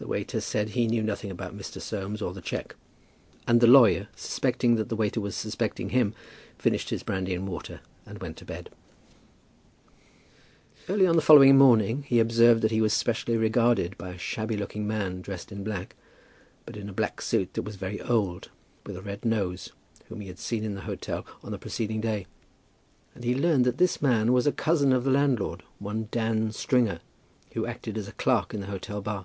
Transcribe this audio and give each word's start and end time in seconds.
The 0.00 0.08
waiter 0.08 0.42
said 0.42 0.68
he 0.70 0.86
knew 0.86 1.02
nothing 1.02 1.30
about 1.30 1.56
Mr. 1.56 1.80
Soames, 1.80 2.20
or 2.20 2.34
the 2.34 2.42
cheque, 2.42 2.76
and 3.48 3.58
the 3.62 3.66
lawyer 3.66 4.08
suspecting 4.14 4.74
that 4.74 4.90
the 4.90 4.96
waiter 4.96 5.18
was 5.18 5.34
suspecting 5.34 5.88
him, 5.88 6.12
finished 6.58 6.90
his 6.90 7.02
brandy 7.02 7.32
and 7.34 7.48
water 7.48 7.80
and 8.04 8.18
went 8.20 8.36
to 8.36 8.44
bed. 8.44 8.68
[Illustration: 10.76 10.76
Mr. 10.76 10.86
Toogood 10.86 10.90
and 10.90 10.90
the 10.90 10.90
old 10.90 10.90
Waiter.] 10.90 10.92
Early 11.02 11.06
on 11.08 11.16
the 11.16 11.22
following 11.22 11.56
morning 11.56 12.02
he 12.06 12.18
observed 12.20 12.60
that 12.60 12.70
he 12.70 12.82
was 12.82 12.92
specially 12.92 13.38
regarded 13.38 13.96
by 13.96 14.10
a 14.10 14.18
shabby 14.18 14.58
looking 14.58 14.86
man, 14.86 15.22
dressed 15.22 15.50
in 15.50 15.64
black, 15.64 15.96
but 16.66 16.76
in 16.76 16.90
a 16.90 16.92
black 16.92 17.22
suit 17.22 17.54
that 17.54 17.62
was 17.62 17.76
very 17.76 17.98
old, 18.02 18.50
with 18.84 18.98
a 18.98 19.00
red 19.00 19.24
nose, 19.24 19.70
whom 20.10 20.20
he 20.20 20.28
had 20.28 20.38
seen 20.38 20.64
in 20.64 20.74
the 20.74 20.82
hotel 20.82 21.24
on 21.42 21.50
the 21.50 21.58
preceding 21.58 22.02
day; 22.02 22.26
and 23.14 23.24
he 23.24 23.34
learned 23.34 23.64
that 23.64 23.78
this 23.78 24.02
man 24.02 24.34
was 24.34 24.46
a 24.46 24.52
cousin 24.52 24.92
of 24.92 25.04
the 25.04 25.10
landlord, 25.10 25.62
one 25.78 26.08
Dan 26.10 26.52
Stringer, 26.52 27.00
who 27.54 27.64
acted 27.64 27.96
as 27.96 28.06
a 28.06 28.12
clerk 28.12 28.52
in 28.52 28.60
the 28.60 28.66
hotel 28.66 29.00
bar. 29.00 29.24